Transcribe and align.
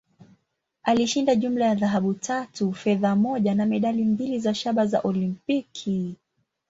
Alishinda 0.83 1.35
jumla 1.35 1.65
ya 1.65 1.75
dhahabu 1.75 2.13
tatu, 2.13 2.73
fedha 2.73 3.15
moja, 3.15 3.55
na 3.55 3.65
medali 3.65 4.03
mbili 4.03 4.39
za 4.39 4.53
shaba 4.53 4.85
za 4.85 4.99
Olimpiki. 5.01 6.15